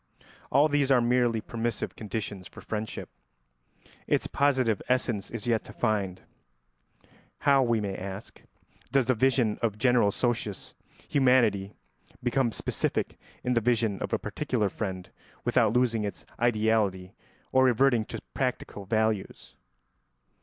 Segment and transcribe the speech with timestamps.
[0.51, 3.07] ]All these are merely permissive conditions for friendship;
[4.07, 6.23] its positive essence is yet to find.
[7.41, 8.41] How, we may ask,
[8.91, 10.73] does the vision of the general socius,
[11.07, 11.75] humanity,
[12.23, 15.11] become specific in the vision of a particular friend
[15.45, 17.13] without losing its ideality
[17.51, 19.55] or reverting to practical values?